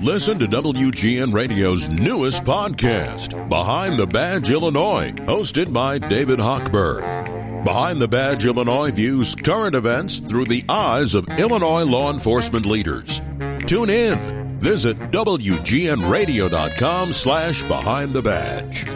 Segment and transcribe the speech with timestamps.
[0.00, 7.64] Listen to WGN Radio's newest podcast, Behind the Badge Illinois, hosted by David Hochberg.
[7.64, 13.20] Behind the Badge Illinois views current events through the eyes of Illinois law enforcement leaders.
[13.66, 14.58] Tune in.
[14.58, 18.88] Visit WGNRadio.com slash Behind the Badge.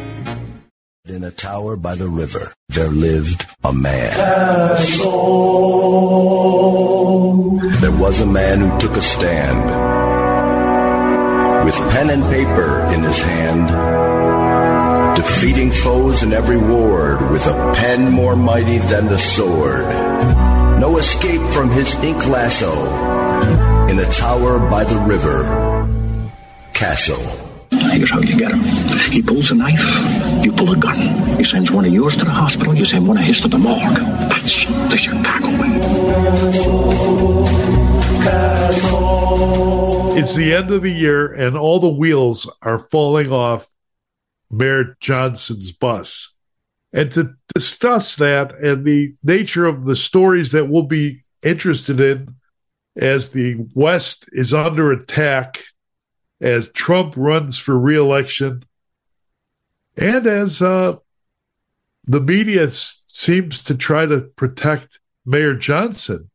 [1.06, 4.12] In a tower by the river, there lived a man.
[7.80, 10.05] There was a man who took a stand.
[11.66, 13.66] With pen and paper in his hand,
[15.16, 19.84] defeating foes in every ward with a pen more mighty than the sword.
[20.78, 22.70] No escape from his ink lasso
[23.88, 25.42] in a tower by the river.
[26.72, 27.18] Kasso.
[27.72, 28.62] Here's how you get him.
[29.10, 30.96] He pulls a knife, you pull a gun.
[31.36, 33.58] He sends one of yours to the hospital, you send one of his to the
[33.58, 33.98] morgue.
[34.30, 35.66] That's the Chicago way.
[40.16, 43.66] It's the end of the year, and all the wheels are falling off
[44.50, 46.32] Mayor Johnson's bus.
[46.92, 52.34] And to discuss that and the nature of the stories that we'll be interested in
[52.96, 55.62] as the West is under attack,
[56.40, 58.64] as Trump runs for reelection,
[59.96, 60.96] and as uh,
[62.04, 66.30] the media s- seems to try to protect Mayor Johnson,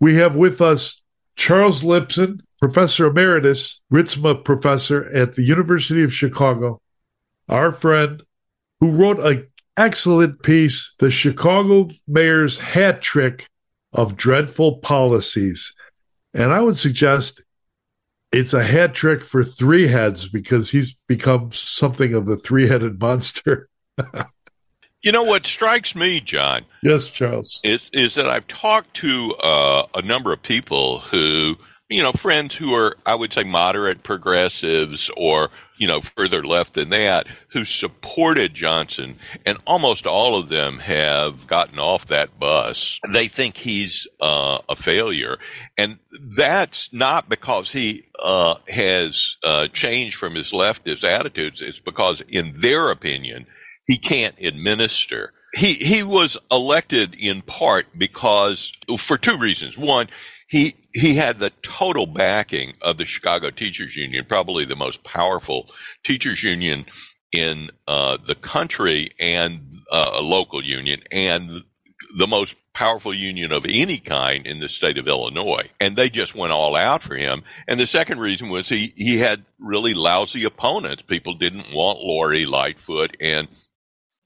[0.00, 1.02] we have with us
[1.36, 6.80] Charles Lipson, Professor Emeritus, Ritzma Professor at the University of Chicago,
[7.48, 8.22] our friend,
[8.78, 13.48] who wrote an excellent piece, The Chicago Mayor's Hat Trick
[13.92, 15.74] of Dreadful Policies.
[16.34, 17.42] And I would suggest
[18.30, 23.00] it's a hat trick for three heads because he's become something of the three headed
[23.00, 23.68] monster.
[25.04, 27.60] You know what strikes me, John, yes, Charles.
[27.64, 31.56] is is that I've talked to uh, a number of people who,
[31.92, 36.74] you know, friends who are, I would say, moderate progressives or you know further left
[36.74, 42.98] than that, who supported Johnson, and almost all of them have gotten off that bus.
[43.12, 45.38] They think he's uh, a failure,
[45.76, 45.98] and
[46.36, 51.62] that's not because he uh, has uh, changed from his leftist attitudes.
[51.62, 53.46] It's because, in their opinion
[53.86, 55.32] he can't administer.
[55.54, 59.76] He he was elected in part because for two reasons.
[59.76, 60.08] One,
[60.52, 65.70] he he had the total backing of the Chicago Teachers Union, probably the most powerful
[66.04, 66.84] teachers union
[67.32, 71.62] in uh, the country and uh, a local union, and
[72.18, 75.70] the most powerful union of any kind in the state of Illinois.
[75.80, 77.44] And they just went all out for him.
[77.66, 81.02] And the second reason was he, he had really lousy opponents.
[81.02, 83.48] People didn't want Lori Lightfoot and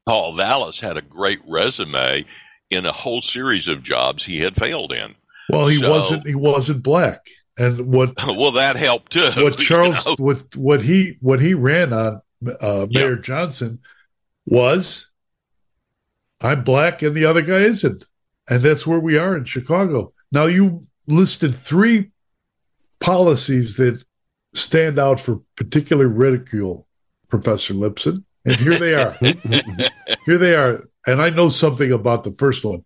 [0.07, 2.25] Paul Vallas had a great resume
[2.69, 5.15] in a whole series of jobs he had failed in.
[5.51, 7.21] Well, he So- wasn't he wasn't black.
[7.59, 9.31] And what Well, that helped too.
[9.43, 10.15] what you Charles know?
[10.19, 12.21] what what he what he ran on
[12.61, 12.87] uh.
[12.91, 13.79] Mayor Johnson
[14.45, 15.09] was
[16.41, 18.05] I'm black and the other guy isn't,
[18.49, 20.13] and that's where we are in Chicago.
[20.31, 22.11] Now you listed three
[23.01, 24.03] policies that
[24.55, 26.87] stand out for particular ridicule,
[27.29, 29.17] Professor Lipson, and here they are.
[30.27, 32.85] here they are, and I know something about the first one.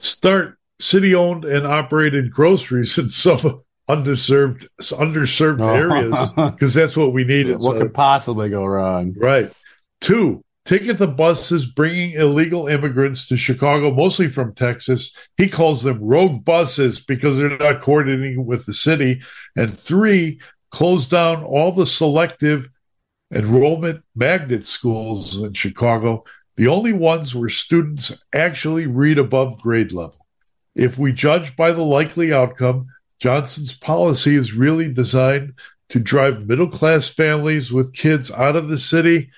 [0.00, 7.48] Start city-owned and operated groceries in some underserved underserved areas because that's what we need.
[7.48, 9.14] is, what uh, could possibly go wrong?
[9.16, 9.52] Right.
[10.00, 15.14] Two, ticket the buses bringing illegal immigrants to Chicago, mostly from Texas.
[15.36, 19.22] He calls them rogue buses because they're not coordinating with the city.
[19.56, 22.68] And three, close down all the selective
[23.32, 26.24] enrollment magnet schools in Chicago,
[26.56, 30.21] the only ones where students actually read above grade level.
[30.74, 32.86] If we judge by the likely outcome,
[33.18, 35.54] Johnson's policy is really designed
[35.90, 39.30] to drive middle class families with kids out of the city.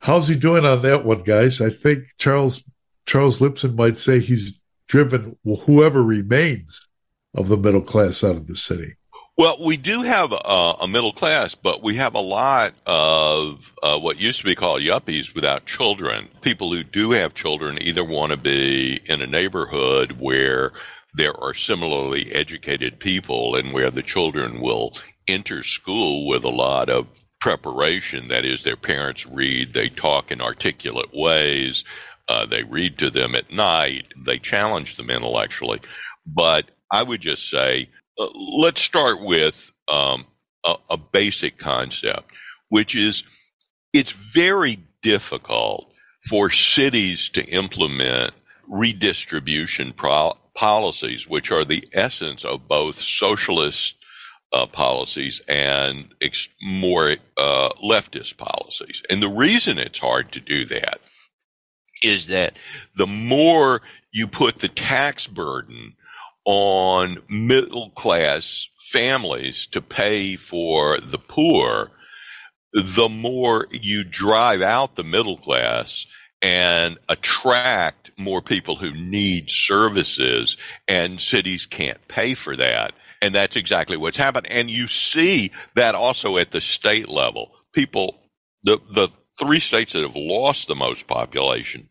[0.00, 1.60] How's he doing on that one, guys?
[1.60, 2.62] I think Charles
[3.06, 6.86] Charles Lipson might say he's driven whoever remains
[7.34, 8.94] of the middle class out of the city.
[9.38, 13.98] Well, we do have a, a middle class, but we have a lot of uh,
[13.98, 16.28] what used to be called yuppies without children.
[16.42, 20.72] People who do have children either want to be in a neighborhood where
[21.14, 24.92] there are similarly educated people and where the children will
[25.26, 27.06] enter school with a lot of
[27.40, 28.28] preparation.
[28.28, 31.84] That is, their parents read, they talk in articulate ways,
[32.28, 35.80] uh, they read to them at night, they challenge them intellectually.
[36.26, 37.88] But I would just say,
[38.18, 40.26] uh, let's start with um,
[40.64, 42.30] a, a basic concept,
[42.68, 43.22] which is
[43.92, 45.92] it's very difficult
[46.28, 48.32] for cities to implement
[48.68, 53.94] redistribution pro- policies, which are the essence of both socialist
[54.52, 59.02] uh, policies and ex- more uh, leftist policies.
[59.08, 61.00] And the reason it's hard to do that
[62.02, 62.54] is that
[62.96, 63.82] the more
[64.12, 65.94] you put the tax burden
[66.44, 71.90] on middle class families to pay for the poor,
[72.72, 76.06] the more you drive out the middle class
[76.40, 80.56] and attract more people who need services,
[80.88, 82.92] and cities can't pay for that.
[83.20, 84.48] And that's exactly what's happened.
[84.50, 87.52] And you see that also at the state level.
[87.72, 88.18] People,
[88.64, 89.08] the, the
[89.38, 91.88] three states that have lost the most population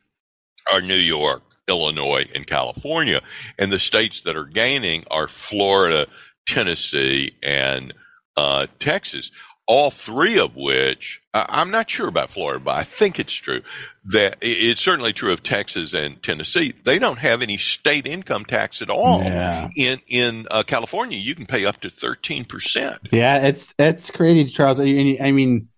[0.74, 3.22] are New York, Illinois, and California.
[3.58, 6.08] And the states that are gaining are Florida,
[6.46, 7.94] Tennessee, and
[8.36, 9.32] uh, Texas.
[9.68, 13.62] All three of which, I'm not sure about Florida, but I think it's true
[14.04, 16.74] that it's certainly true of Texas and Tennessee.
[16.84, 19.24] They don't have any state income tax at all.
[19.24, 19.70] Yeah.
[19.78, 23.08] In in uh, California, you can pay up to thirteen percent.
[23.14, 24.80] Yeah, it's it's crazy, Charles.
[24.80, 25.70] I mean, I mean,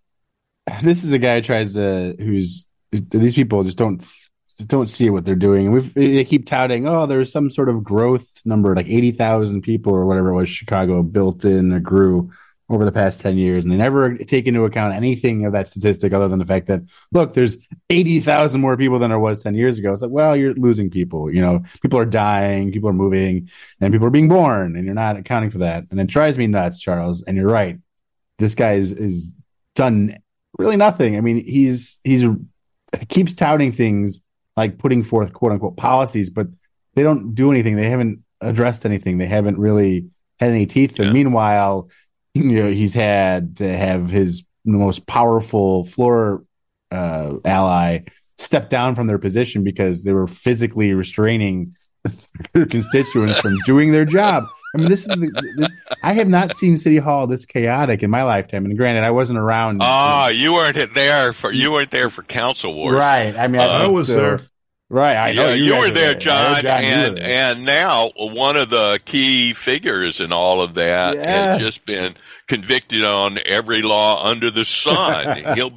[0.82, 4.02] this is a guy who tries to who's these people just don't
[4.58, 5.72] don't see what they're doing.
[5.72, 10.06] We've, they keep touting, oh, there's some sort of growth number, like 80,000 people or
[10.06, 12.30] whatever it was Chicago built in or grew
[12.70, 13.64] over the past 10 years.
[13.64, 16.82] And they never take into account anything of that statistic other than the fact that,
[17.12, 17.58] look, there's
[17.90, 19.94] 80,000 more people than there was 10 years ago.
[19.94, 21.32] It's like, well, you're losing people.
[21.32, 23.50] You know, people are dying, people are moving,
[23.82, 25.86] and people are being born, and you're not accounting for that.
[25.92, 27.24] And it drives me nuts, Charles.
[27.24, 27.78] And you're right.
[28.40, 29.32] This guy is, is
[29.76, 30.18] done
[30.58, 31.18] really nothing.
[31.18, 32.26] I mean, he's, he's,
[33.10, 34.22] keeps touting things
[34.56, 36.48] like putting forth quote unquote policies, but
[36.96, 37.76] they don't do anything.
[37.76, 39.18] They haven't addressed anything.
[39.18, 40.08] They haven't really
[40.40, 40.98] had any teeth.
[40.98, 41.06] Yeah.
[41.06, 41.90] And meanwhile,
[42.34, 46.44] you know, he's had to have his most powerful floor
[46.92, 48.00] uh, ally
[48.38, 51.76] step down from their position because they were physically restraining
[52.54, 54.46] their constituents from doing their job.
[54.76, 55.72] I mean, this is the, this,
[56.02, 58.66] I have not seen City Hall this chaotic in my lifetime.
[58.66, 59.82] And granted, I wasn't around.
[59.84, 63.36] Oh, you weren't there for you weren't there for council wars, right?
[63.36, 64.40] I mean, uh, I, was there.
[64.90, 66.20] Right, I know you, you were there, there.
[66.20, 67.24] John, John and there.
[67.24, 71.54] and now one of the key figures in all of that Yeah.
[71.54, 72.16] has just been
[72.48, 75.44] convicted on every law under the sun.
[75.56, 75.72] he'll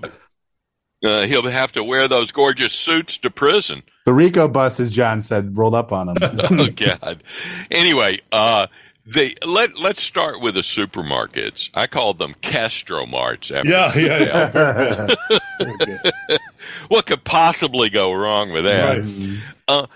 [1.04, 3.82] uh, he'll have to wear those gorgeous suits to prison.
[4.06, 6.16] The RICO bus, as John said, rolled up on him.
[6.22, 7.24] oh God.
[7.72, 8.68] Anyway, uh,
[9.04, 11.70] they let let's start with the supermarkets.
[11.74, 13.50] I called them Castro Marts.
[13.50, 14.48] Yeah, yeah, yeah.
[14.50, 15.16] Very good.
[15.58, 15.76] Very
[16.28, 16.38] good.
[16.86, 18.98] what could possibly go wrong with that?
[18.98, 19.40] Right.
[19.66, 19.86] Uh,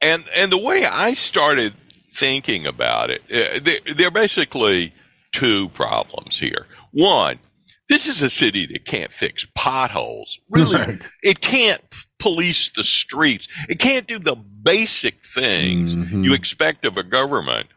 [0.00, 1.74] and and the way I started
[2.16, 4.94] thinking about it, uh, there, there are basically
[5.32, 6.66] two problems here.
[6.92, 7.40] One,
[7.90, 10.38] this is a city that can't fix potholes.
[10.48, 11.04] Really, Right.
[11.22, 11.82] it can't
[12.18, 13.46] police the streets.
[13.68, 16.24] It can't do the basic things Mhm.
[16.24, 17.68] you expect of a government.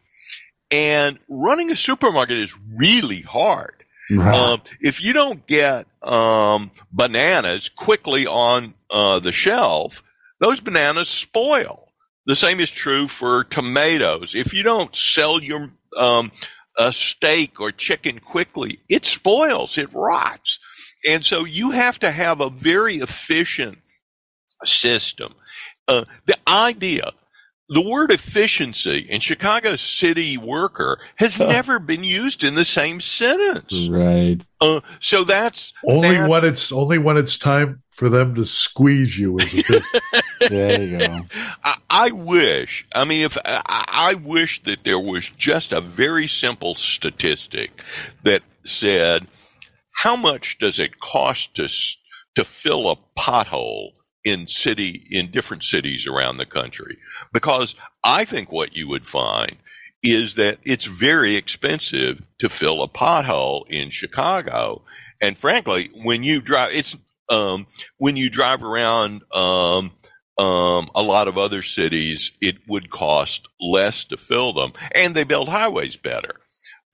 [0.70, 3.84] And running a supermarket is really hard.
[4.10, 4.34] Right.
[4.34, 10.02] Um, if you don't get um, bananas quickly on uh, the shelf,
[10.40, 11.92] those bananas spoil.
[12.26, 14.34] The same is true for tomatoes.
[14.34, 16.32] If you don't sell your um,
[16.76, 20.58] a steak or chicken quickly, it spoils, it rots.
[21.06, 23.78] And so you have to have a very efficient
[24.64, 25.34] system.
[25.86, 27.12] Uh, the idea,
[27.68, 33.88] the word efficiency in Chicago city worker has never been used in the same sentence.
[33.88, 34.38] right.
[34.60, 39.16] Uh, so that's Only that- when it's only when it's time for them to squeeze
[39.18, 39.92] you as a business.
[40.50, 41.22] There you go.
[41.62, 42.86] I, I wish.
[42.94, 47.70] I mean, if I, I wish that there was just a very simple statistic
[48.24, 49.26] that said
[49.94, 51.68] how much does it cost to
[52.34, 53.92] to fill a pothole
[54.24, 56.98] in city in different cities around the country?
[57.32, 59.56] Because I think what you would find
[60.02, 64.82] is that it's very expensive to fill a pothole in Chicago,
[65.22, 66.96] and frankly, when you drive, it's
[67.28, 67.66] um,
[67.98, 69.92] when you drive around um,
[70.38, 75.24] um, a lot of other cities, it would cost less to fill them, and they
[75.24, 76.34] build highways better.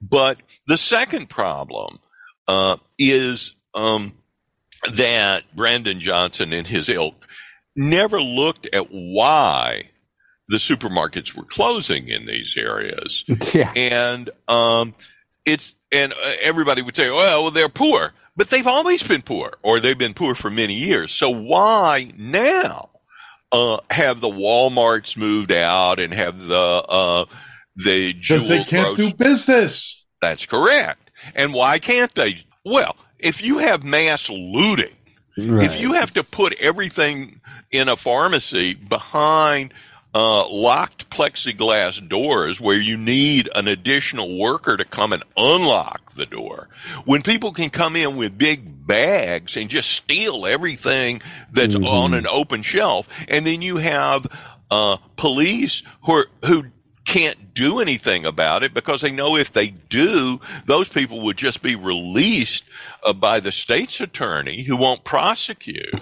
[0.01, 1.99] But the second problem
[2.47, 4.13] uh, is um,
[4.93, 7.15] that Brandon Johnson and his ilk
[7.75, 9.89] never looked at why
[10.49, 13.23] the supermarkets were closing in these areas
[13.53, 13.71] Yeah.
[13.75, 14.93] and um,
[15.45, 19.79] it's and uh, everybody would say, well, they're poor, but they've always been poor, or
[19.79, 21.11] they've been poor for many years.
[21.11, 22.89] So why now
[23.51, 27.25] uh, have the WalMarts moved out and have the uh,
[27.75, 30.05] the Because they can't do business.
[30.21, 31.09] That's correct.
[31.35, 32.45] And why can't they?
[32.65, 34.95] Well, if you have mass looting,
[35.37, 35.65] Right.
[35.65, 37.39] if you have to put everything
[37.71, 39.73] in a pharmacy behind
[40.13, 46.25] uh, locked plexiglass doors where you need an additional worker to come and unlock the
[46.25, 46.67] door.
[47.05, 51.85] When people can come in with big bags and just steal everything that's mm-hmm.
[51.85, 54.27] on an open shelf, and then you have
[54.69, 56.65] uh, police who are, who
[57.05, 61.61] can't do anything about it because they know if they do, those people would just
[61.61, 62.63] be released
[63.03, 65.93] uh, by the state's attorney who won't prosecute.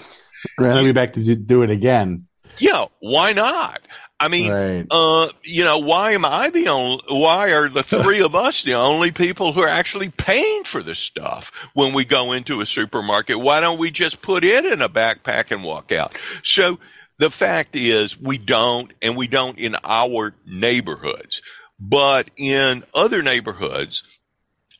[0.58, 2.28] Right, I'll be back to do it again.
[2.60, 3.82] Yeah, why not?
[4.22, 4.86] I mean, right.
[4.92, 7.01] uh, you know, why am I the only?
[7.08, 11.00] Why are the three of us the only people who are actually paying for this
[11.00, 13.39] stuff when we go into a supermarket?
[13.39, 16.20] Why don't we just put it in a backpack and walk out?
[16.44, 16.80] So
[17.18, 21.42] the fact is, we don't, and we don't in our neighborhoods,
[21.80, 24.04] but in other neighborhoods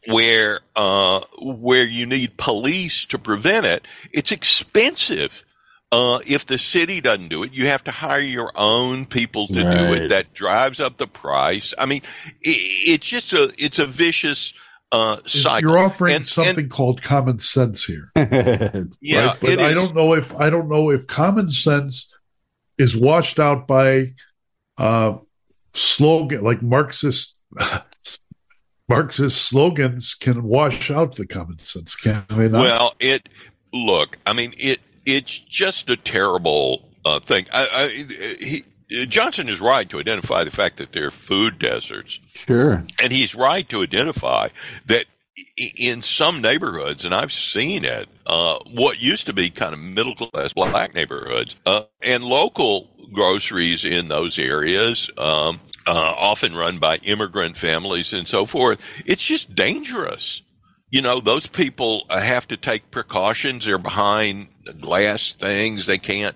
[0.06, 5.46] where uh, where you need police to prevent it, it's expensive
[5.92, 9.64] uh, if the city doesn't do it, you have to hire your own people to
[9.64, 9.78] right.
[9.78, 10.10] do it.
[10.10, 11.74] That drives up the price.
[11.78, 12.02] I mean,
[12.42, 14.54] it, it's just a it's a vicious
[14.92, 15.70] uh, cycle.
[15.70, 18.12] You're offering and, something and, called common sense here.
[18.16, 19.38] yeah, right?
[19.42, 22.14] but I don't know if I don't know if common sense
[22.78, 24.14] is washed out by
[24.78, 25.18] uh,
[25.74, 27.44] slogan like Marxist.
[28.88, 32.64] Marxist slogans can wash out the common sense, can they not?
[32.64, 33.30] Well, it
[33.72, 34.18] look.
[34.26, 34.80] I mean, it
[35.16, 37.46] it's just a terrible uh, thing.
[37.52, 38.66] I, I, he,
[39.06, 42.20] Johnson is right to identify the fact that they're food deserts.
[42.34, 42.86] Sure.
[43.02, 44.50] And he's right to identify
[44.88, 45.06] that
[45.56, 50.16] in some neighborhoods, and I've seen it, uh, what used to be kind of middle
[50.16, 56.98] class black neighborhoods, uh, and local groceries in those areas, um, uh, often run by
[56.98, 60.42] immigrant families and so forth, it's just dangerous
[60.92, 63.66] you know, those people have to take precautions.
[63.66, 65.86] They're behind glass things.
[65.86, 66.36] They can't,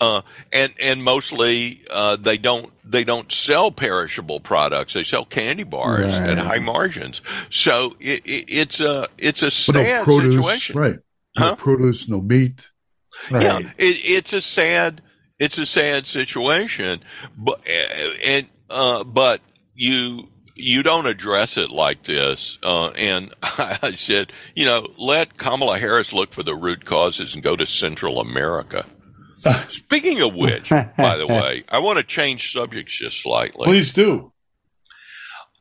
[0.00, 0.22] uh,
[0.52, 4.94] and and mostly uh, they don't they don't sell perishable products.
[4.94, 6.30] They sell candy bars right.
[6.30, 7.20] at high margins.
[7.50, 10.98] So it, it, it's a it's a sad no produce, situation, right?
[11.38, 11.56] No huh?
[11.56, 12.68] produce, no meat.
[13.30, 13.42] Right.
[13.42, 15.02] Yeah, it, it's a sad
[15.38, 17.02] it's a sad situation,
[17.36, 19.40] but and uh, but
[19.74, 20.28] you
[20.60, 22.58] you don't address it like this.
[22.62, 27.42] Uh, and I said, you know, let Kamala Harris look for the root causes and
[27.42, 28.86] go to Central America.
[29.70, 33.64] Speaking of which, by the way, I want to change subjects just slightly.
[33.64, 34.32] Please do.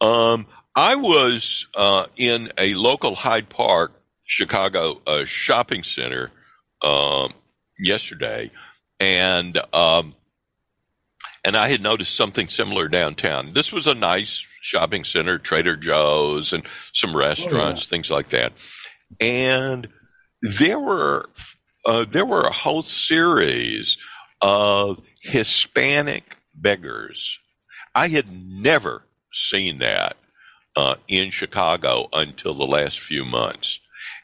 [0.02, 3.94] Um, I was uh, in a local Hyde Park,
[4.26, 6.32] Chicago uh, shopping center
[6.82, 7.34] um,
[7.78, 8.52] yesterday,
[9.00, 10.16] and um,
[11.44, 13.54] and I had noticed something similar downtown.
[13.54, 16.64] This was a nice shopping center, Trader Joe's, and
[16.94, 17.90] some restaurants, oh, yeah.
[17.90, 18.54] things like that.
[19.20, 19.88] And
[20.42, 21.30] there were
[21.86, 23.98] uh, there were a whole series
[24.42, 27.40] of Hispanic beggars.
[27.96, 30.18] I had never seen that
[30.76, 33.80] uh, in Chicago until the last few months.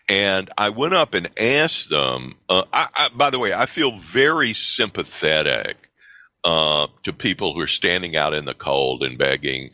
[0.08, 2.36] And I went up and asked them.
[2.48, 5.78] Uh, I, I, by the way, I feel very sympathetic
[6.44, 9.72] uh, to people who are standing out in the cold and begging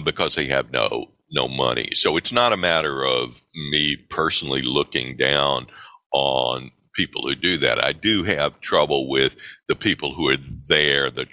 [0.00, 1.90] because they have no no money.
[1.94, 5.66] So it's not a matter of me personally looking down
[6.12, 7.84] on people who do that.
[7.84, 9.34] I do have trouble with
[9.68, 10.36] the people who are
[10.68, 11.28] there that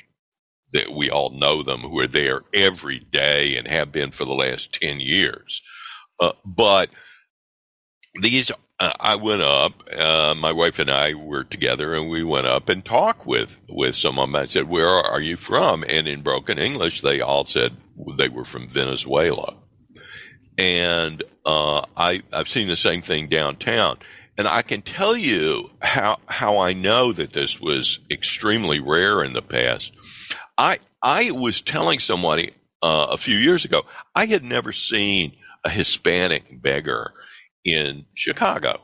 [0.74, 4.34] that we all know them who are there every day and have been for the
[4.34, 5.62] last 10 years.
[6.20, 6.89] Uh, but
[8.22, 8.56] these uh,
[9.00, 9.73] I went up.
[9.95, 13.95] Uh, my wife and I were together, and we went up and talked with with
[13.95, 14.35] some of them.
[14.35, 17.77] I said, "Where are you from?" And in broken English, they all said
[18.17, 19.55] they were from Venezuela.
[20.57, 24.00] And uh, I I've seen the same thing downtown,
[24.38, 29.33] and I can tell you how how I know that this was extremely rare in
[29.33, 29.91] the past.
[30.57, 33.83] I I was telling somebody uh, a few years ago
[34.15, 35.33] I had never seen
[35.63, 37.13] a Hispanic beggar
[37.63, 38.82] in Chicago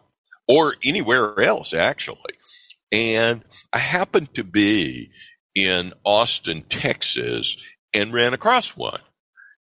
[0.48, 2.34] or anywhere else, actually.
[2.91, 3.43] And
[3.74, 5.12] I happened to be
[5.55, 7.57] in Austin, Texas,
[7.93, 9.01] and ran across one.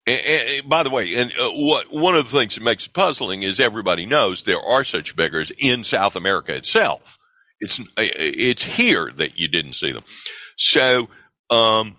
[0.06, 2.92] And, and, by the way, and uh, what one of the things that makes it
[2.92, 7.18] puzzling is everybody knows there are such beggars in South America itself.
[7.60, 10.02] It's uh, it's here that you didn't see them.
[10.56, 11.08] So,
[11.50, 11.96] um,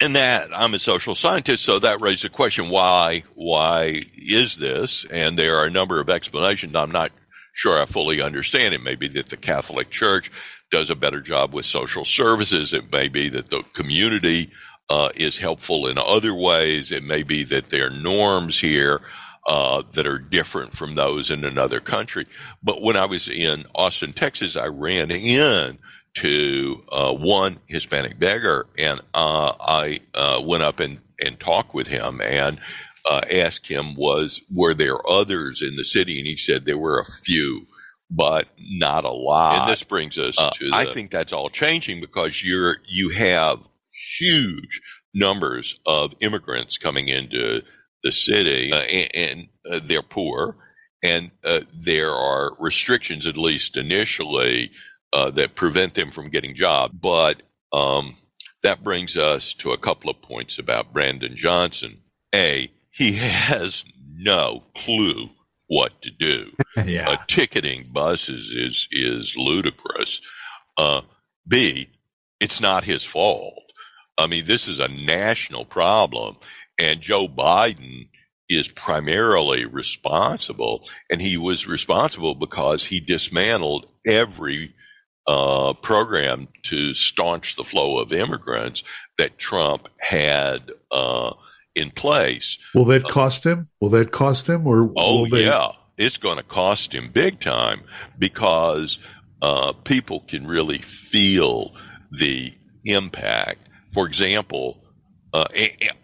[0.00, 3.24] and that I'm a social scientist, so that raises the question: Why?
[3.34, 5.04] Why is this?
[5.10, 6.74] And there are a number of explanations.
[6.76, 7.12] I'm not
[7.54, 8.74] sure I fully understand.
[8.74, 10.30] It may be that the Catholic Church
[10.70, 12.72] does a better job with social services.
[12.72, 14.52] It may be that the community
[14.90, 16.92] uh, is helpful in other ways.
[16.92, 19.00] It may be that there are norms here
[19.46, 22.26] uh, that are different from those in another country.
[22.62, 25.78] But when I was in Austin, Texas, I ran in
[26.14, 31.88] to uh, one Hispanic beggar, and uh, I uh, went up and, and talked with
[31.88, 32.58] him and
[33.08, 37.00] uh, asked him was were there others in the city, and he said there were
[37.00, 37.66] a few,
[38.10, 39.62] but not a lot.
[39.62, 43.10] And this brings us uh, to the, I think that's all changing because you're you
[43.10, 43.58] have
[44.18, 44.80] huge
[45.14, 47.62] numbers of immigrants coming into
[48.04, 50.56] the city, uh, and, and they're poor,
[51.02, 51.30] and
[51.74, 54.70] there are restrictions, at least initially
[55.12, 56.94] uh, that prevent them from getting jobs.
[57.00, 58.16] But um,
[58.62, 61.98] that brings us to a couple of points about Brandon Johnson.
[62.34, 63.84] A, he has
[64.14, 65.30] no clue
[65.68, 66.50] what to do.
[66.84, 67.10] yeah.
[67.10, 70.20] Uh, ticketing buses is is ludicrous.
[70.76, 71.02] Uh,
[71.46, 71.88] B,
[72.40, 73.54] it's not his fault.
[74.16, 76.36] I mean, this is a national problem,
[76.78, 78.08] and Joe Biden
[78.48, 84.74] is primarily responsible, and he was responsible because he dismantled every
[85.28, 88.82] uh, program to staunch the flow of immigrants
[89.18, 91.34] that Trump had uh,
[91.74, 92.58] in place.
[92.74, 93.68] Will that uh, cost him?
[93.80, 94.66] Will that cost him?
[94.66, 95.44] Or oh they...
[95.44, 97.82] yeah, it's going to cost him big time
[98.18, 98.98] because
[99.42, 101.74] uh, people can really feel
[102.10, 102.54] the
[102.84, 103.60] impact.
[103.92, 104.82] For example,
[105.34, 105.46] uh,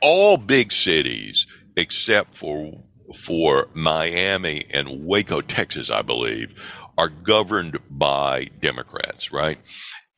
[0.03, 2.79] all big cities except for
[3.15, 6.53] for Miami and Waco, Texas, I believe,
[6.97, 9.59] are governed by Democrats, right?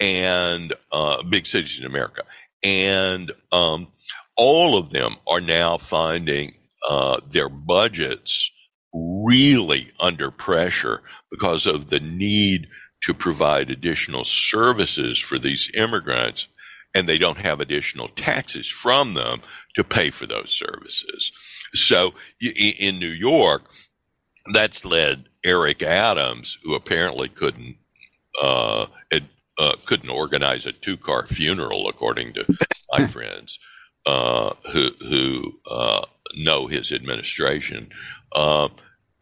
[0.01, 2.23] And uh, big cities in America.
[2.63, 3.89] And um,
[4.37, 6.55] all of them are now finding
[6.89, 8.51] uh, their budgets
[8.93, 12.69] really under pressure because of the need
[13.03, 16.47] to provide additional services for these immigrants,
[16.95, 19.43] and they don't have additional taxes from them
[19.75, 21.31] to pay for those services.
[21.75, 23.63] So in New York,
[24.53, 27.77] that's led Eric Adams, who apparently couldn't
[28.43, 29.23] uh, it,
[29.59, 32.45] uh, couldn't organize a two car funeral, according to
[32.93, 33.59] my friends
[34.05, 36.05] uh, who who uh,
[36.37, 37.89] know his administration.
[38.35, 38.69] Uh,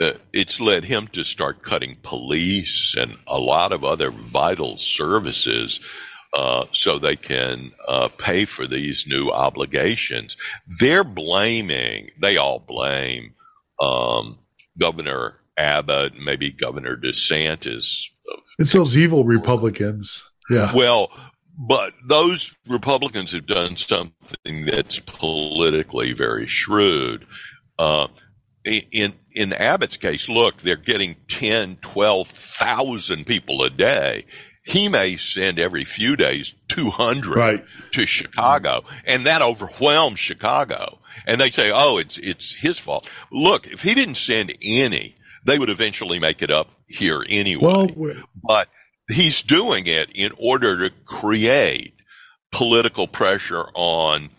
[0.01, 5.79] uh, it's led him to start cutting police and a lot of other vital services.
[6.73, 7.71] so they can
[8.19, 10.37] pay for these new obligations.
[10.81, 13.35] They're blaming, they all blame
[13.81, 14.39] um,
[14.77, 18.05] Governor Abbott, maybe Governor DeSantis.
[18.59, 20.29] It's those evil Republicans.
[20.51, 20.73] Yeah.
[20.75, 21.11] Well,
[21.57, 27.27] but those Republicans have done something that's politically very shrewd.
[27.79, 28.09] Uh,
[28.65, 34.25] in in Abbott's case, look, they're getting 10, 12,000 people a day.
[34.65, 37.65] He may send every few days 200 right.
[37.93, 40.99] to Chicago, and that overwhelms Chicago.
[41.27, 45.59] And they say, "Oh, it's it's his fault." Look, if he didn't send any, they
[45.59, 47.89] would eventually make it up here anyway.
[47.97, 48.69] Well, but
[49.09, 51.95] he's doing it in order to create
[52.53, 54.31] political pressure on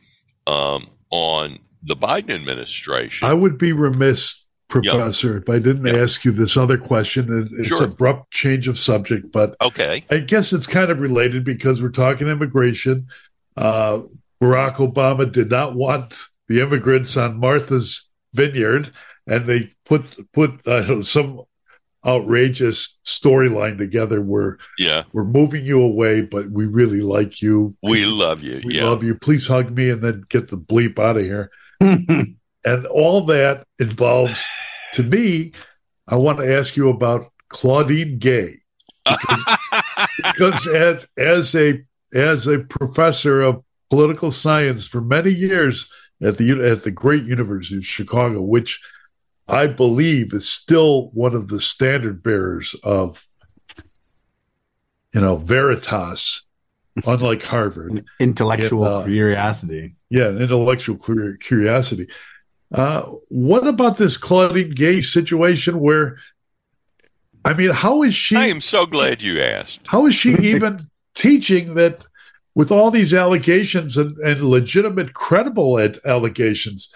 [0.47, 3.27] um, on the Biden administration.
[3.27, 5.43] I would be remiss, Professor, yep.
[5.43, 5.95] if I didn't yep.
[5.95, 7.47] ask you this other question.
[7.57, 7.85] It's sure.
[7.85, 12.27] abrupt change of subject, but okay, I guess it's kind of related because we're talking
[12.27, 13.07] immigration.
[13.55, 14.01] Uh,
[14.41, 18.91] Barack Obama did not want the immigrants on Martha's Vineyard,
[19.27, 21.41] and they put put uh, some
[22.05, 25.03] outrageous storyline together where yeah.
[25.11, 27.75] we're moving you away but we really like you.
[27.81, 28.85] We love you we yeah.
[28.85, 29.15] love you.
[29.15, 31.51] Please hug me and then get the bleep out of here.
[32.67, 34.43] And all that involves
[34.93, 35.51] to me
[36.07, 38.57] i want to ask you about claudine gay.
[39.05, 39.57] Because,
[40.17, 41.83] because as, as a
[42.13, 45.88] as a professor of political science for many years
[46.21, 48.81] at the at the great University of Chicago, which
[49.47, 53.27] I believe is still one of the standard bearers of,
[55.13, 56.41] you know, Veritas,
[57.05, 58.05] unlike Harvard.
[58.19, 59.95] Intellectual and, uh, curiosity.
[60.10, 62.08] Yeah, intellectual curiosity.
[62.73, 66.17] Uh, what about this Claudine Gay situation where,
[67.43, 68.36] I mean, how is she?
[68.36, 69.79] I am so glad you asked.
[69.86, 72.03] How is she even teaching that
[72.55, 76.89] with all these allegations and, and legitimate, credible allegations?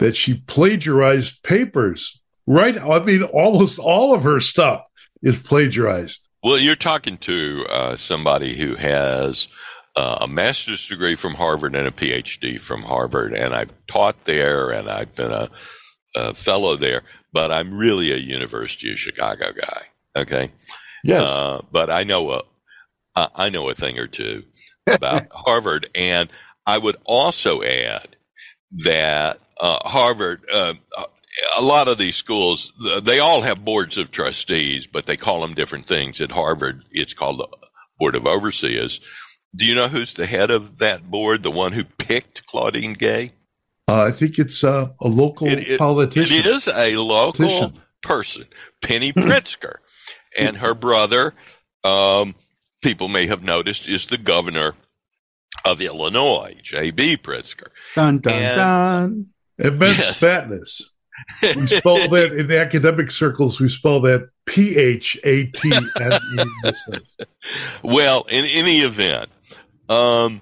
[0.00, 2.20] That she plagiarized papers.
[2.46, 2.76] Right?
[2.76, 4.82] I mean, almost all of her stuff
[5.22, 6.26] is plagiarized.
[6.42, 9.46] Well, you're talking to uh, somebody who has
[9.94, 14.70] uh, a master's degree from Harvard and a PhD from Harvard, and I've taught there
[14.70, 15.50] and I've been a,
[16.16, 19.82] a fellow there, but I'm really a University of Chicago guy.
[20.16, 20.50] Okay.
[21.04, 21.22] Yes.
[21.22, 22.42] Uh, but I know a,
[23.14, 24.44] I know a thing or two
[24.90, 26.30] about Harvard, and
[26.66, 28.16] I would also add
[28.72, 30.74] that uh, Harvard, uh,
[31.56, 35.54] a lot of these schools, they all have boards of trustees, but they call them
[35.54, 36.20] different things.
[36.20, 37.48] At Harvard, it's called the
[37.98, 39.00] Board of Overseers.
[39.54, 41.42] Do you know who's the head of that board?
[41.42, 43.32] The one who picked Claudine Gay?
[43.88, 46.36] Uh, I think it's uh, a local It- it- politician.
[46.36, 47.80] It is a local Politician.
[48.02, 48.44] person,
[48.82, 49.76] Penny Pritzker,
[50.38, 51.34] and her brother.
[51.82, 52.34] Um,
[52.82, 54.74] people may have noticed is the governor
[55.64, 57.18] of Illinois, J.B.
[57.18, 57.68] Pritzker.
[57.94, 59.26] Dun dun And- dun.
[59.58, 60.16] Immense Yes.
[60.18, 60.90] fatness.
[61.42, 63.60] We spell that in academic circles.
[63.60, 65.84] We spell that P H A T N
[66.38, 67.26] E S S.
[67.82, 69.28] Well, in any event,
[69.90, 70.40] um,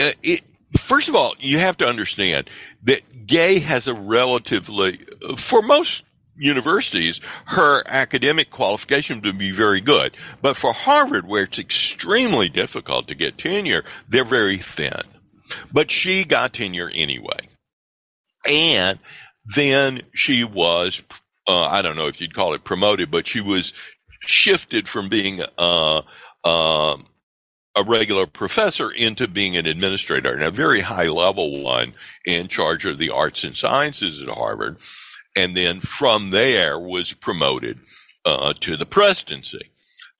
[0.00, 0.40] uh, it,
[0.78, 2.48] first of all, you have to understand
[2.84, 5.00] that Gay has a relatively,
[5.36, 6.02] for most
[6.36, 10.16] universities, her academic qualification would be very good.
[10.42, 15.02] But for Harvard, where it's extremely difficult to get tenure, they're very thin.
[15.72, 17.48] But she got tenure anyway.
[18.46, 18.98] And
[19.54, 21.02] then she was,
[21.46, 23.72] uh, I don't know if you'd call it promoted, but she was
[24.20, 26.02] shifted from being uh,
[26.44, 27.06] um
[27.76, 31.94] a regular professor into being an administrator and a very high level one
[32.24, 34.76] in charge of the arts and sciences at Harvard.
[35.36, 37.80] And then from there was promoted
[38.24, 39.70] uh, to the presidency.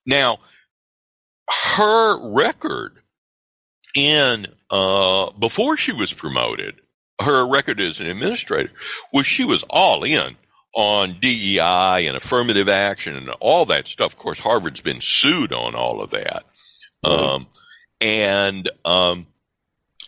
[0.06, 0.38] Now,
[1.48, 2.98] her record
[3.94, 6.80] in uh, before she was promoted,
[7.20, 8.72] her record as an administrator
[9.12, 10.36] was she was all in
[10.74, 14.12] on DEI and affirmative action and all that stuff.
[14.12, 16.44] Of course, Harvard's been sued on all of that,
[17.04, 17.46] um,
[18.00, 19.26] and um,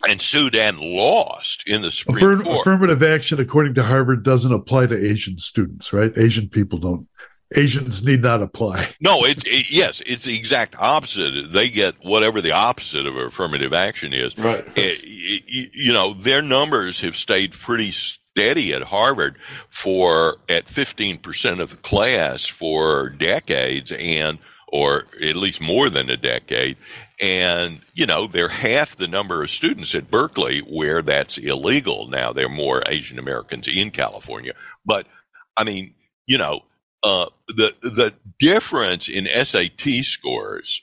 [0.07, 2.59] and sued and lost in the Supreme Affirm- Court.
[2.61, 6.11] affirmative action, according to Harvard, doesn't apply to Asian students, right?
[6.17, 7.07] Asian people don't.
[7.55, 8.89] Asians need not apply.
[8.99, 11.51] No, it's it, yes, it's the exact opposite.
[11.53, 14.37] They get whatever the opposite of affirmative action is.
[14.37, 14.65] Right.
[14.77, 19.37] Eh, y- y- you know, their numbers have stayed pretty steady at Harvard
[19.69, 26.17] for at 15% of the class for decades and or at least more than a
[26.17, 26.77] decade.
[27.21, 32.07] And, you know, they're half the number of students at Berkeley where that's illegal.
[32.07, 34.53] Now there are more Asian Americans in California.
[34.85, 35.07] But
[35.55, 35.93] I mean,
[36.25, 36.61] you know,
[37.03, 40.81] uh, the the difference in SAT scores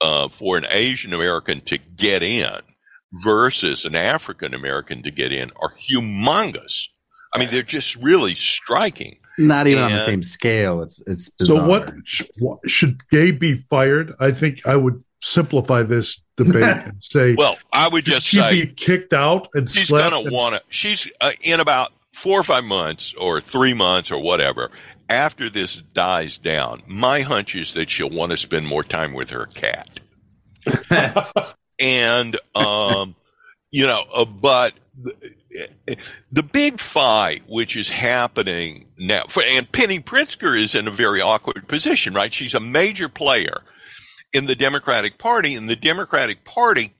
[0.00, 2.60] uh, for an Asian American to get in
[3.12, 6.86] versus an African American to get in are humongous.
[7.32, 9.19] I mean, they're just really striking.
[9.38, 10.82] Not even on the same scale.
[10.82, 14.14] It's it's So what sh- what- should Gay be fired?
[14.20, 18.66] I think I would simplify this debate and say Well, I would just she say
[18.66, 20.10] be kicked out and she's slapped.
[20.10, 20.62] going to and- want to.
[20.68, 24.70] She's uh, in about four or five months, or three months, or whatever.
[25.08, 29.30] After this dies down, my hunch is that she'll want to spend more time with
[29.30, 30.00] her cat.
[31.78, 33.14] and um,
[33.70, 34.74] you know, uh, but
[36.30, 41.20] the, big fight, which is happening now, for, and Penny Pritzker is in a very
[41.20, 42.32] awkward position, right?
[42.32, 43.62] She's a major player
[44.32, 46.94] in the Democratic Party, and the Democratic Party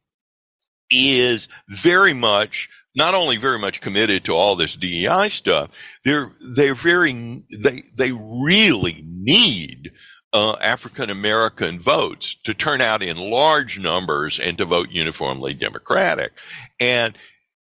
[0.90, 5.70] is very much not only very much committed to all this DEI stuff,
[6.04, 9.92] they're they're very they they really need
[10.32, 16.32] uh, African American votes to turn out in large numbers and to vote uniformly Democratic.
[16.78, 17.16] And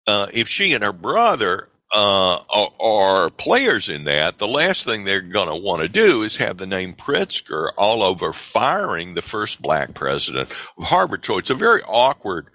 [0.08, 5.04] uh, if she and her brother uh, are, are players in that, the last thing
[5.04, 9.22] they're going to want to do is have the name Pritzker all over firing the
[9.22, 11.26] first black president of Harvard.
[11.26, 12.48] So it's a very awkward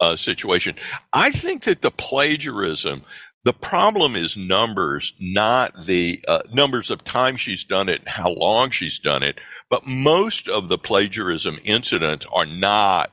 [0.00, 0.74] uh, situation.
[1.12, 3.02] I think that the plagiarism,
[3.44, 8.30] the problem is numbers, not the uh, numbers of time she's done it and how
[8.30, 9.38] long she's done it.
[9.70, 13.12] But most of the plagiarism incidents are not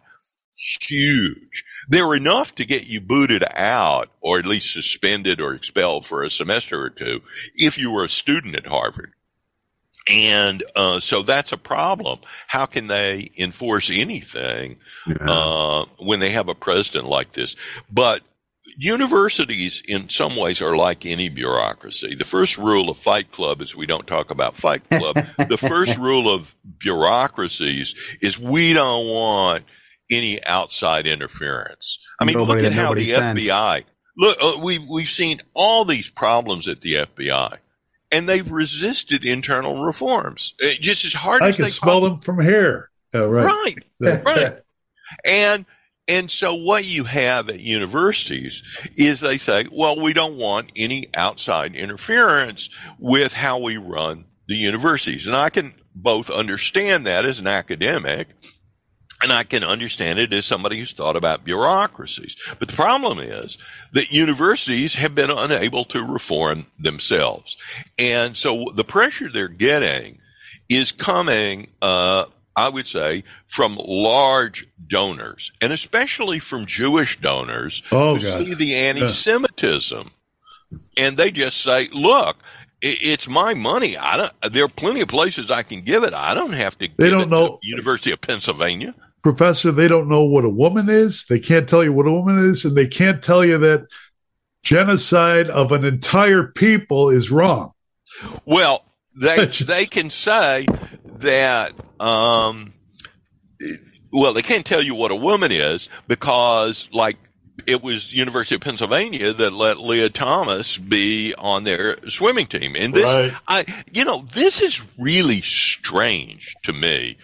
[0.82, 1.64] huge.
[1.88, 6.32] They're enough to get you booted out or at least suspended or expelled for a
[6.32, 7.22] semester or two
[7.56, 9.14] if you were a student at Harvard.
[10.10, 12.20] And uh, so that's a problem.
[12.48, 14.78] How can they enforce anything
[15.20, 17.56] uh, when they have a president like this?
[17.92, 18.22] But
[18.78, 22.16] universities, in some ways, are like any bureaucracy.
[22.16, 25.16] The first rule of Fight Club is we don't talk about Fight Club.
[25.50, 29.66] the first rule of bureaucracies is we don't want
[30.10, 32.00] any outside interference.
[32.20, 33.40] I mean, Nobody look at how the sent.
[33.40, 33.84] FBI.
[34.18, 37.58] Look, uh, we we've seen all these problems at the FBI,
[38.12, 42.20] and they've resisted internal reforms uh, just as hard I as can they smell them
[42.20, 42.90] from here.
[43.14, 43.78] Uh, right.
[44.00, 44.58] Right, right.
[45.24, 45.66] And
[46.08, 48.64] and so what you have at universities
[48.96, 54.56] is they say, well, we don't want any outside interference with how we run the
[54.56, 55.28] universities.
[55.28, 58.30] And I can both understand that as an academic
[59.22, 62.36] and I can understand it as somebody who's thought about bureaucracies.
[62.60, 63.58] But the problem is
[63.94, 67.58] that universities have been unable to reform themselves.
[67.98, 70.20] And so the pressure they're getting
[70.70, 72.26] is coming, uh,
[72.56, 78.46] I would say, from large donors, and especially from Jewish donors Oh, who God.
[78.46, 80.12] see the anti-Semitism,
[80.98, 82.38] and they just say, "Look,
[82.82, 83.98] it's my money.
[83.98, 84.54] I don't.
[84.54, 86.14] There are plenty of places I can give it.
[86.14, 86.90] I don't have to.
[86.98, 88.94] They don't it to know- University of Pennsylvania.
[89.28, 91.26] Professor, they don't know what a woman is.
[91.26, 93.86] They can't tell you what a woman is, and they can't tell you that
[94.64, 97.74] genocide of an entire people is wrong.
[98.46, 98.86] Well,
[99.20, 100.66] they they can say
[101.20, 101.74] that.
[102.00, 102.74] Um,
[104.14, 107.18] well, they can't tell you what a woman is because, like,
[107.66, 112.94] it was University of Pennsylvania that let Lia Thomas be on their swimming team, and
[112.94, 113.34] this, Right.
[113.46, 117.18] I, you know, this is really strange to me.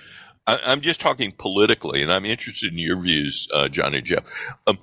[0.48, 4.24] I, I'm just talking politically, and I'm interested in your views, uh, John and Jeff.
[4.68, 4.80] Um,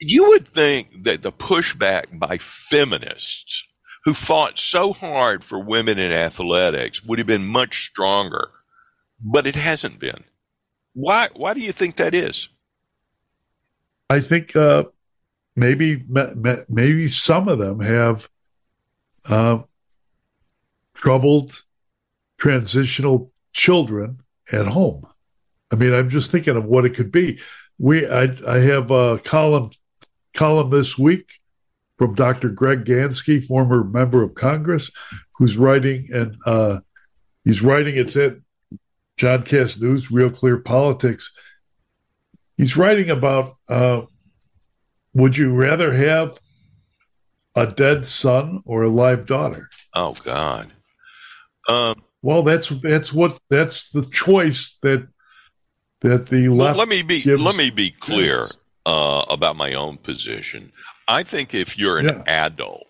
[0.00, 3.64] you would think that the pushback by feminists
[4.04, 8.50] who fought so hard for women in athletics would have been much stronger,
[9.20, 10.22] but it hasn't been.
[10.92, 11.28] Why?
[11.34, 12.48] Why do you think that is?
[14.08, 14.84] I think uh,
[15.56, 18.30] maybe ma- ma- maybe some of them have
[19.24, 19.58] uh,
[20.94, 21.64] troubled
[22.38, 24.20] transitional children
[24.52, 25.06] at home.
[25.70, 27.40] I mean, I'm just thinking of what it could be.
[27.78, 29.70] We I I have a column
[30.34, 31.40] column this week
[31.98, 32.50] from Dr.
[32.50, 34.90] Greg Ganske, former member of Congress,
[35.38, 36.78] who's writing and uh,
[37.44, 37.96] he's writing.
[37.96, 38.36] It's at
[39.16, 41.32] John Kass News, Real Clear Politics.
[42.56, 44.02] He's writing about uh,
[45.14, 46.38] would you rather have
[47.54, 49.68] a dead son or a live daughter?
[49.94, 50.72] Oh God.
[51.68, 55.06] Um, Well, that's that's what that's the choice that
[56.00, 56.78] that the well, left.
[56.80, 58.48] let me be gives- let me be clear
[58.84, 60.72] uh, about my own position.
[61.06, 62.22] I think if you're an Yeah.
[62.26, 62.82] adult,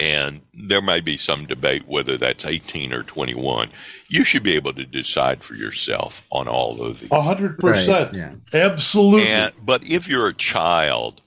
[0.00, 3.70] and there may be some debate whether that's 18 or 21,
[4.08, 7.10] you should be able to decide for yourself on all of these.
[7.12, 9.28] A hundred percent, Right, absolutely.
[9.28, 11.20] And but if you're a child,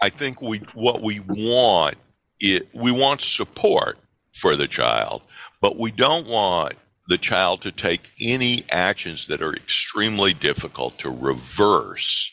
[0.00, 1.98] I think we what we want
[2.40, 3.98] it we want support
[4.34, 5.20] for the child,
[5.60, 6.74] but we don't want
[7.08, 12.30] the child to take any actions that are extremely difficult to reverse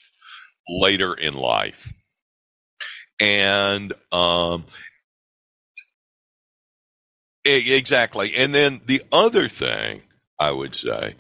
[0.68, 1.94] later in life.
[3.20, 4.66] And um
[7.46, 8.36] exactly.
[8.36, 10.02] And then the other thing
[10.40, 11.16] I would say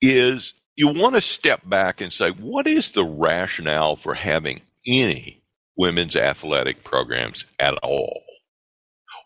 [0.00, 5.42] is you want to step back and say, what is the rationale for having any
[5.76, 8.22] women's athletic programs at all?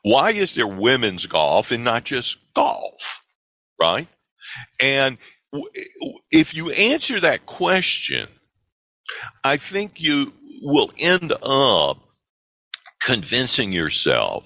[0.03, 3.21] Why is there women's golf and not just golf?
[3.81, 4.09] Right?
[4.81, 5.19] And
[6.31, 8.29] if you answer that question,
[9.45, 11.99] I think you will end up
[13.03, 14.45] convincing yourself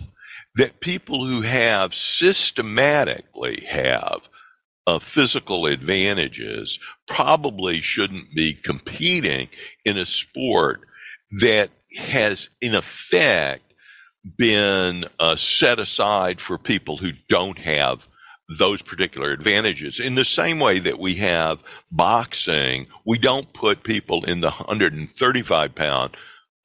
[0.57, 4.21] that people who have systematically have
[4.87, 9.49] uh, physical advantages probably shouldn't be competing
[9.85, 10.81] in a sport
[11.41, 13.66] that has, in effect,
[14.37, 18.07] been uh, set aside for people who don't have
[18.59, 19.99] those particular advantages.
[20.01, 21.59] In the same way that we have
[21.91, 26.17] boxing, we don't put people in the 135 pound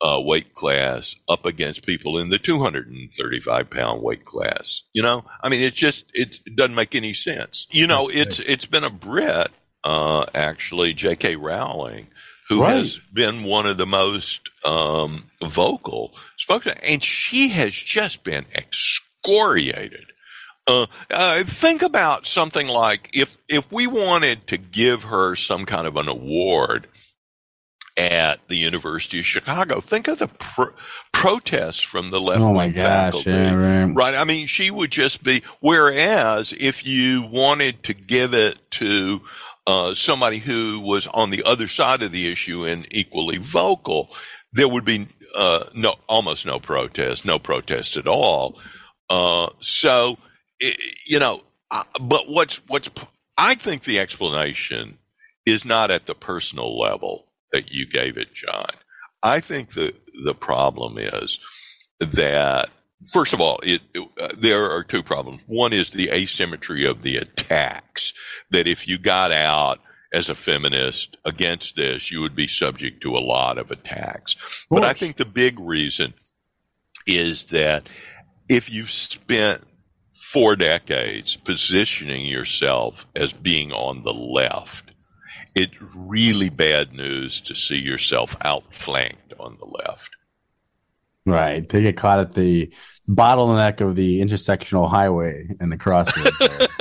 [0.01, 4.81] uh, weight class up against people in the 235 pound weight class.
[4.93, 7.67] You know, I mean, it just it doesn't make any sense.
[7.71, 9.49] You know, That's it's it's been a Brit,
[9.83, 11.35] uh, actually, J.K.
[11.35, 12.07] Rowling,
[12.49, 12.75] who Right.
[12.77, 16.13] has been one of the most um, vocal
[16.51, 20.05] spokesmen, and she has just been excoriated.
[20.67, 25.87] Uh, uh, think about something like if if we wanted to give her some kind
[25.87, 26.87] of an award
[27.97, 30.73] at the University of Chicago, think of the pro-
[31.11, 32.41] protests from the left.
[32.41, 33.25] Oh my gosh!
[33.25, 33.93] Yeah, right.
[33.93, 34.15] Right.
[34.15, 35.41] I mean, she would just be.
[35.61, 39.21] Whereas, if you wanted to give it to
[39.65, 44.09] uh, somebody who was on the other side of the issue and equally vocal,
[44.53, 48.59] there would be uh, no, almost no protest, no protest at all.
[49.09, 50.17] Uh, so,
[51.05, 51.41] you know,
[51.99, 52.89] but what's what's
[53.37, 54.97] I think the explanation
[55.45, 58.69] is not at the personal level that you gave it, John.
[59.23, 61.39] I think the the problem is
[61.99, 62.69] that
[63.11, 65.41] first of all, it, it, uh, there are two problems.
[65.47, 68.13] One is the asymmetry of the attacks.
[68.51, 69.79] That if you got out
[70.13, 74.35] as a feminist against this, you would be subject to a lot of attacks.
[74.69, 76.13] But I think the big reason
[77.07, 77.87] is that
[78.49, 79.63] if you've spent
[80.31, 84.91] four decades positioning yourself as being on the left,
[85.55, 90.09] it's really bad news to see yourself outflanked on the left.
[91.25, 91.67] Right.
[91.67, 92.73] They get caught at the
[93.07, 96.37] bottleneck of the intersectional highway and the crossroads.
[96.39, 96.67] there.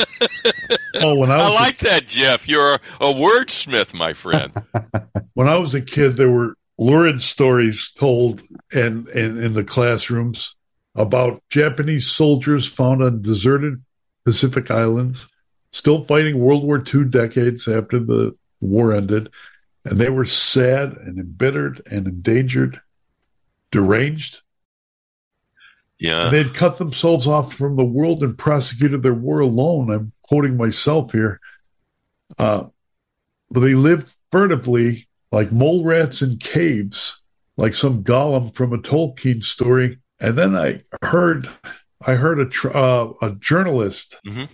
[1.02, 2.46] Oh, when I I was like that, Jeff.
[2.46, 4.52] You're a, a wordsmith, my friend.
[5.34, 10.56] when I was a kid, there were lurid stories told in, in, in the classrooms
[10.94, 13.82] about Japanese soldiers found on deserted
[14.24, 15.26] Pacific islands,
[15.72, 19.30] still fighting World War II decades after the war ended.
[19.84, 22.80] And they were sad and embittered and endangered,
[23.70, 24.40] deranged.
[25.98, 26.24] Yeah.
[26.24, 29.90] And they'd cut themselves off from the world and prosecuted their war alone.
[29.90, 31.40] I'm quoting myself here.
[32.38, 32.64] Uh,
[33.50, 37.20] but they lived furtively like mole rats in caves,
[37.56, 39.98] like some golem from a Tolkien story.
[40.20, 41.48] And then I heard,
[42.04, 44.16] I heard a tr- uh, a journalist.
[44.26, 44.48] Mhm.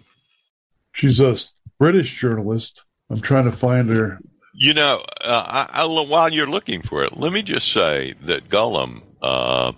[0.94, 1.36] She's a
[1.78, 2.82] British journalist.
[3.10, 4.18] I'm trying to find her.
[4.54, 8.48] You know, uh, I, I, while you're looking for it, let me just say that
[8.48, 9.72] Gollum uh,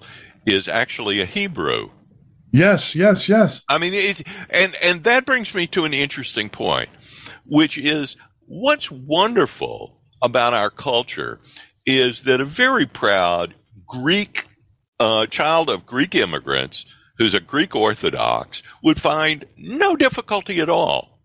[0.46, 1.90] is actually a Hebrew.
[2.52, 3.62] Yes, yes, yes.
[3.68, 6.88] I mean, it, and and that brings me to an interesting point,
[7.44, 11.40] which is what's wonderful about our culture
[11.84, 13.54] is that a very proud
[13.86, 14.46] Greek
[14.98, 16.84] uh, child of Greek immigrants
[17.18, 21.20] who's a Greek Orthodox would find no difficulty at all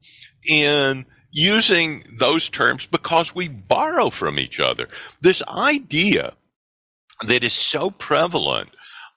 [0.45, 4.87] in using those terms because we borrow from each other.
[5.21, 6.33] This idea
[7.27, 8.69] that is so prevalent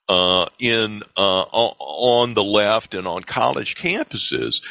[0.08, 4.62] uh, in uh, on the left and on college campuses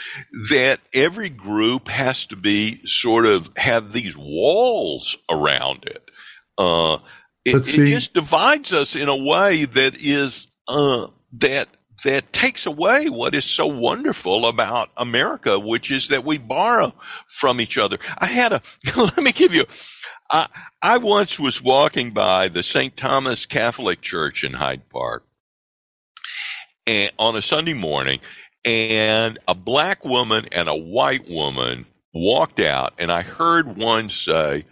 [0.50, 6.10] that every group has to be sort of have these walls around it.
[6.58, 7.00] Uh,
[7.44, 11.68] it, it just divides us in a way that is uh, that
[12.04, 16.94] that takes away what is so wonderful about America, which is that we borrow
[17.28, 18.00] from each other.
[18.18, 18.62] I had a
[18.98, 19.66] let me give you.
[20.32, 20.48] I,
[20.82, 22.96] I once was walking by the St.
[22.98, 25.24] Thomas Catholic Church in Hyde Park
[26.88, 28.20] and, on a Sunday morning,
[28.64, 34.66] and a black woman and a white woman walked out, and I heard one say,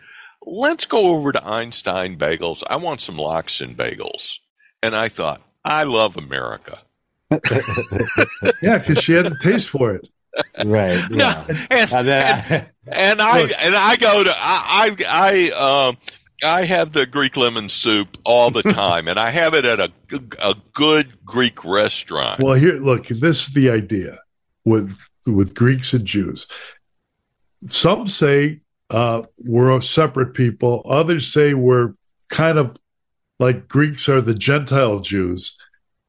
[0.46, 2.63] Let's go over to Einstein Bagels.
[2.68, 4.39] I want some lox and bagels.
[4.82, 6.82] And I thought, I love America.
[8.62, 10.08] Yeah, because she had a taste for it.
[10.65, 11.04] Right.
[11.12, 11.46] No, Yeah.
[11.69, 13.52] and, Uh, that- and I Look.
[13.60, 15.98] and I go to I I I, um,
[16.43, 19.91] I have the Greek lemon soup all the time, and I have it at a
[20.39, 22.41] a good Greek restaurant.
[22.41, 24.19] Well, here, look, this is the idea
[24.65, 26.48] with with Greeks and Jews.
[27.67, 30.82] Some say uh, we're a separate people.
[30.86, 31.93] Others say we're
[32.30, 32.76] kind of
[33.39, 35.58] like Greeks are the Gentile Jews,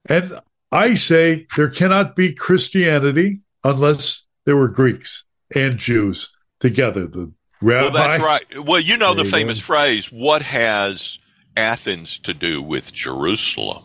[0.06, 0.40] and
[0.72, 5.24] I say there cannot be Christianity unless there were Greeks
[5.54, 7.06] and Jews together.
[7.06, 8.64] The well, rabbi, that's right.
[8.64, 9.64] Well, you know the famous go.
[9.66, 11.18] phrase, "What has
[11.56, 13.84] Athens to do with Jerusalem?"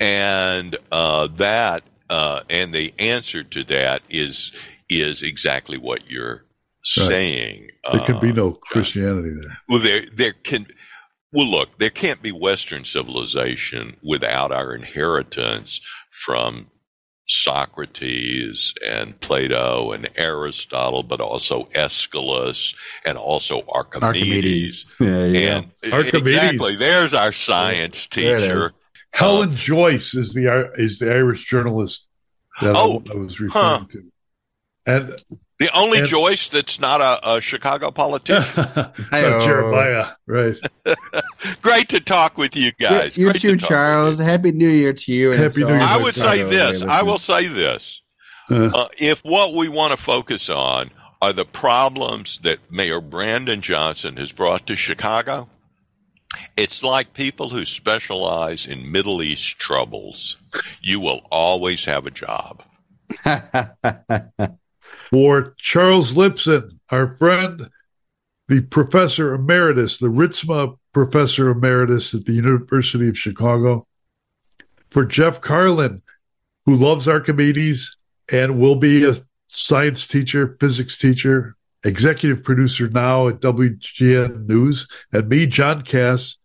[0.00, 4.52] And uh, that uh, and the answer to that is
[4.88, 6.44] is exactly what you're
[6.98, 7.08] Right.
[7.08, 7.68] saying.
[7.92, 9.56] there can be Uh, no Christianity there.
[9.68, 10.66] Well, there there can.
[11.32, 15.80] Well, look, there can't be Western civilization without our inheritance
[16.24, 16.66] from
[17.26, 22.74] Socrates and Plato and Aristotle, but also Aeschylus
[23.06, 24.94] and also Archimedes.
[24.96, 24.96] Archimedes.
[25.00, 26.34] There you And Archimedes.
[26.36, 28.64] exactly, there's our science There it teacher.
[28.66, 28.74] is.
[29.12, 32.08] Helen uh, Joyce is the is the Irish journalist
[32.60, 33.84] that oh, I- Oh, I, was referring huh.
[33.92, 34.02] to,
[34.86, 35.16] and
[35.60, 38.42] The only And- Joyce that's not a, a Chicago politician.
[38.54, 39.40] Hi-yo.
[39.44, 40.56] Jeremiah, right?
[41.62, 43.16] Great to talk with you guys.
[43.16, 44.18] You Great too, to talk with Charles.
[44.18, 45.30] Happy New Year to you.
[45.30, 46.82] Happy to New Year, I the would say this.
[46.82, 48.00] I will say this.
[48.50, 50.90] Uh, Uh, if what we want to focus on
[51.22, 55.48] are the problems that Mayor Brandon Johnson has brought to Chicago,
[56.56, 60.36] it's like people who specialize in Middle East troubles.
[60.82, 62.62] You will always have a job.
[65.10, 67.70] for Charles Lipson, our friend,
[68.48, 73.86] the professor emeritus, the Ritzma professor emeritus at the University of Chicago,
[74.90, 76.02] for Jeff Carlin,
[76.66, 77.96] who loves Archimedes
[78.30, 79.14] and will be a
[79.48, 86.38] science teacher, physics teacher, executive producer now at WGN News, and me, John Kass,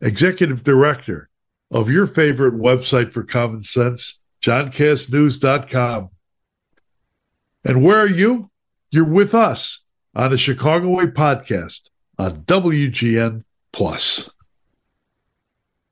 [0.00, 1.28] executive director
[1.70, 6.10] of your favorite website for common sense, johnkassnews.com.
[7.66, 8.48] And where are you?
[8.92, 9.82] You're with us
[10.14, 11.80] on the Chicago Way podcast
[12.16, 13.42] on WGN
[13.72, 14.30] Plus.